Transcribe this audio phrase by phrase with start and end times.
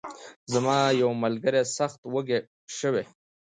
[0.53, 2.39] زما یو ملګری سخت وږی
[2.77, 3.03] شوی.